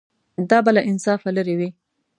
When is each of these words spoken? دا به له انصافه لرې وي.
دا 0.49 0.57
به 0.65 0.71
له 0.75 0.81
انصافه 0.91 1.29
لرې 1.37 1.55
وي. 1.59 1.69